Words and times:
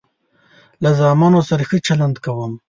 له 0.83 0.89
زامنو 0.99 1.39
سره 1.49 1.63
ښه 1.69 1.77
چلند 1.87 2.15
کوم. 2.25 2.51